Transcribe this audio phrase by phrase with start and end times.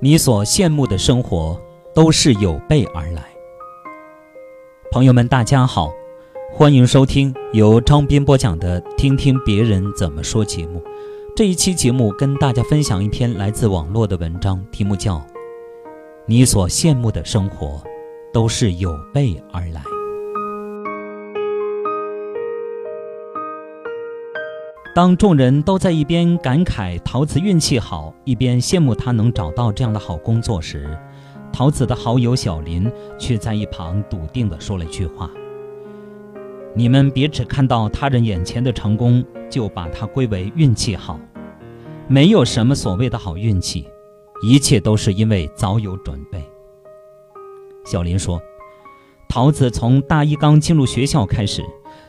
[0.00, 1.60] 你所羡慕的生活，
[1.92, 3.24] 都是有备而来。
[4.92, 5.90] 朋友们，大家好，
[6.52, 10.80] 欢迎收听由张斌播讲的《听听别人怎么说》节目。
[11.34, 15.16] 这一期节目跟大家分享一篇来自网络的文章，题目叫
[16.26, 17.82] 《你所羡慕的生活，
[18.32, 19.80] 都是有备而来》。
[24.98, 30.98] 当众人都在一边感慨桃子运气好，一边羡慕他能找到这样的好工作时，
[31.52, 35.30] 桃子的好友小林却在一旁笃定地说了一句话
[36.74, 41.20] ：“你们别只看到他人眼前的成功，就把它归为运气好。
[42.08, 43.86] 没有什么所谓的好运气，
[44.42, 46.42] 一切都是因为早有准备。”
[47.86, 48.42] 小林说
[49.28, 51.62] ：“桃子从大一刚进入学校开始。”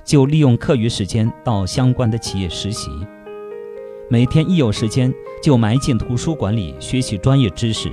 [0.06, 2.90] 就利用课余时间到相关的企业实习，
[4.10, 7.92] 每天一有时间就埋进图书馆里学习专业知识，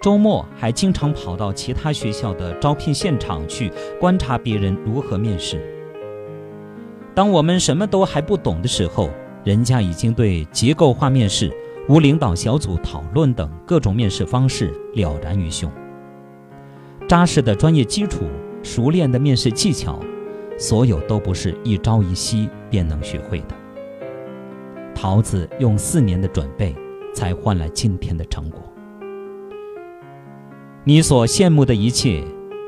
[0.00, 5.60] 周末还经常跑到其他学校的招聘现场去观察别人如何面试。
[7.16, 9.10] 当我们什么都还不懂的时候，
[9.42, 11.50] 人家已经对结构化面试、
[11.88, 15.68] 无领导小组讨论等各种面试方式了然于胸。
[17.14, 18.24] 扎实的专业基础，
[18.60, 20.00] 熟练的面试技巧。
[20.58, 23.54] 所有都不是一朝一夕便能学会的。
[24.96, 26.74] 桃子用四年的准备，
[27.14, 28.60] 才换来今天的成果。
[30.82, 32.24] 你所羡慕的一切，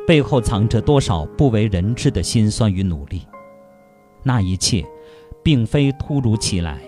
[0.06, 3.22] 背后藏着多少不为人知的辛酸与努力？
[4.22, 4.86] 那一切，
[5.42, 6.80] 并非突如其来，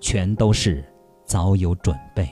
[0.00, 0.84] 全都是
[1.24, 2.28] 早有准备。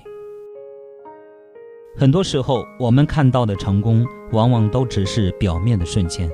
[1.96, 6.30] 很多时候，我们看到的成功，往往都只是表面的瞬间。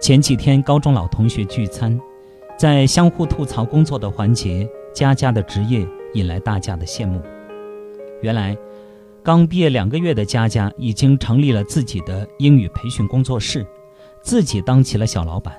[0.00, 1.98] 前几天高中老同学聚餐，
[2.58, 7.22] 在相互吐槽工作的环节，佳佳的职业引来大家的羡慕。
[8.20, 8.56] 原来，
[9.22, 13.64] 刚毕业两个月的佳佳已经成立了自己的英语培训工作室，
[14.22, 15.54] 自己当起了小老板。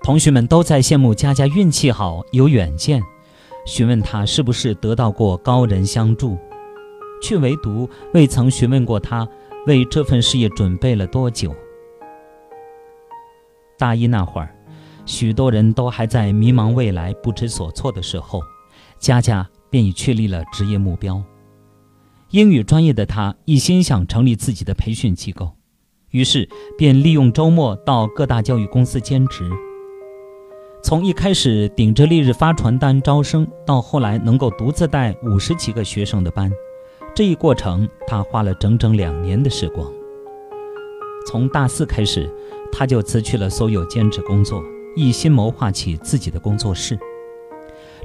[0.00, 3.02] 同学们都在羡慕佳佳运气好、有远见，
[3.66, 6.38] 询问她是不是得到过高人相助，
[7.24, 9.26] 却唯独未曾询问过他
[9.66, 11.54] 为这份事业准备了多久。
[13.78, 14.54] 大一那会儿，
[15.06, 18.42] 许多人都还在迷茫未来、不知所措的时候，
[18.98, 21.24] 佳佳便已确立了职业目标。
[22.28, 25.52] 英语专业的她一心想成立自己的培训机构，
[26.10, 26.46] 于是
[26.76, 29.50] 便利用周末到各大教育公司兼职。
[30.82, 36.52] 从一开始顶着烈日发传单招生，到后来能够独自带五十几个学生的班，
[37.14, 39.90] 这一过程他花了整整两年的时光。
[41.26, 42.30] 从大四开始。
[42.76, 44.60] 他就辞去了所有兼职工作，
[44.96, 46.98] 一心谋划起自己的工作室。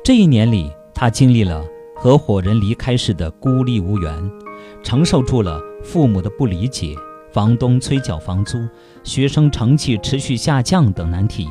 [0.03, 1.65] 这一年里，他经历了
[1.95, 4.31] 合伙人离开时的孤立无援，
[4.83, 6.93] 承受住了父母的不理解、
[7.31, 8.59] 房东催缴房租、
[9.03, 11.47] 学生成绩持续下降等难题，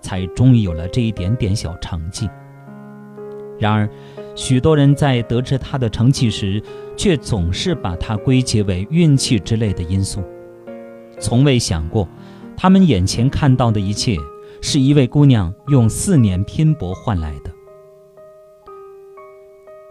[0.00, 2.26] 才终于有了这一点点小成绩。
[3.58, 3.86] 然而，
[4.40, 6.62] 许多人在得知他的成绩时，
[6.96, 10.22] 却总是把它归结为运气之类的因素，
[11.18, 12.08] 从未想过。
[12.56, 14.16] 他们眼前看到的一切，
[14.62, 17.52] 是一位姑娘用四年拼搏换来的。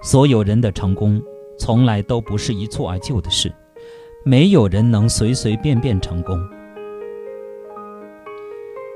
[0.01, 1.21] 所有人的成功，
[1.59, 3.53] 从来都不是一蹴而就的事，
[4.25, 6.35] 没有人能随随便便成功。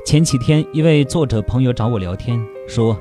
[0.03, 2.97] 前几天，一位作者朋友找我聊天，说，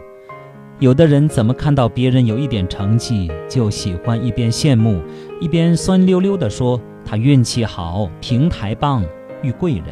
[0.78, 5.00] 有的人怎么看到别人有一点成绩，就喜欢一边羡慕，
[5.41, 9.05] 一边酸溜溜地说他运气好，平台棒，
[9.43, 9.84] 遇贵人。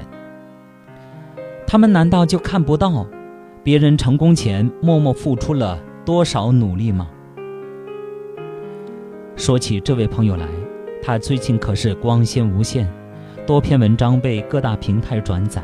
[1.66, 3.06] 他们难道就看不到
[3.62, 7.08] 别人成功前默默付出了多少努力吗？
[9.36, 10.46] 说起这位朋友来，
[11.00, 12.92] 他最近可是光鲜无限，
[13.46, 15.62] 多篇文章被各大平台转载。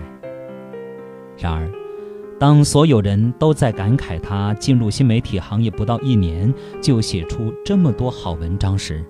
[1.36, 1.68] 然而，
[2.38, 6.52] 当所有人都在感慨他进入新媒体行业不到一年
[6.82, 9.04] 就写出这么多好文章时，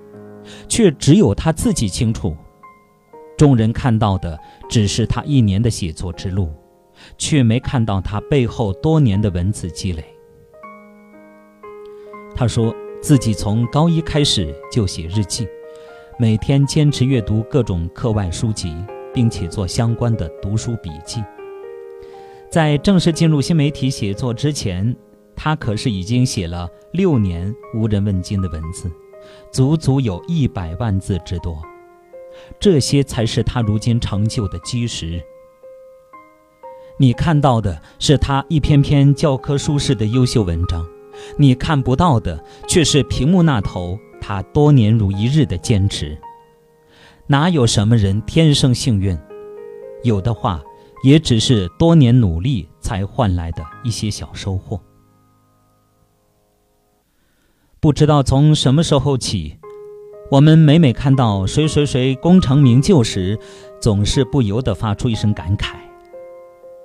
[0.68, 2.36] 却只有他自己清楚，
[3.36, 6.50] 众人看到的只是他一年的写作之路。
[7.18, 10.02] 却没看到他背后多年的文字积累。
[12.34, 15.46] 他说自己从高一开始就写日记，
[16.18, 18.74] 每天坚持阅读各种课外书籍，
[19.12, 21.22] 并且做相关的读书笔记。
[22.56, 24.96] 在正式进入新媒体写作之前，
[25.36, 28.90] 他可是已经写了六年无人问津的文字，
[29.52, 31.62] 足足有一百万字之多。
[32.58, 35.22] 这些才是他如今成就的基石。
[36.96, 40.82] 你看到的是他一篇篇教科书式的优秀文章，
[41.36, 46.16] 你看不到的却是屏幕那头他多年如一日的坚持。
[47.26, 49.14] 哪有什么人天生幸运？
[50.02, 50.62] 有的话，
[51.02, 54.81] 也只是多年努力才换来的一些小收获。
[57.81, 59.58] 不知道从什么时候起，
[60.31, 63.38] 我们每每看到谁谁谁功成名就时，
[63.81, 65.75] 总是不由得发出一声感慨：“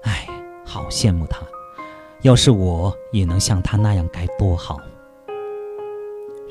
[0.03, 0.27] 哎，
[0.63, 1.41] 好羡慕他！
[2.21, 4.79] 要是我也能像他那样，该多好！”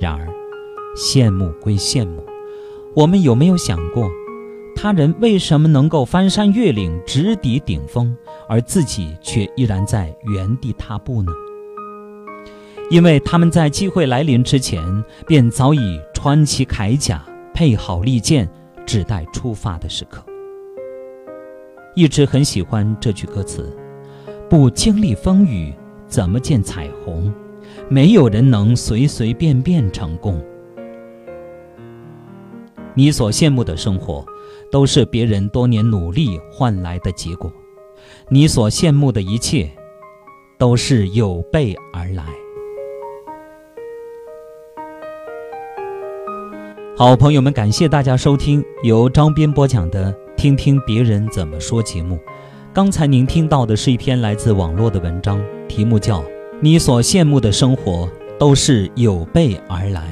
[0.00, 0.26] 然而，
[0.96, 2.24] 羡慕归羡慕，
[2.96, 4.10] 我们有没有想过，
[4.82, 8.16] 他人为什么能够翻山越岭、直抵顶峰，
[8.48, 11.30] 而自己却依然在原地踏步呢？
[12.90, 14.82] 因为他们在机会来临之前，
[15.26, 17.22] 便早已穿起铠甲，
[17.52, 18.48] 配好利剑，
[18.86, 20.24] 只待出发的时刻。
[21.94, 23.76] 一直很喜欢这句歌词
[24.48, 25.74] ：“不经历风雨，
[26.06, 27.30] 怎么见彩虹？
[27.90, 30.42] 没有人能随随便便成功。”
[32.96, 34.24] 你所羡慕的生活，
[34.70, 37.50] 都是别人多年努力换来的结果；
[38.28, 39.70] 你所羡慕的一切，
[40.58, 42.24] 都是有备而来。
[46.96, 52.18] 好朋友们，感谢大家收听由张斌播讲的《听听别人怎么说》节目。
[52.74, 56.20] 刚才您听到的是一篇来自网络的文章，题目叫
[56.60, 58.06] 《你所羡慕的生活
[58.38, 60.02] 都是有备而来》。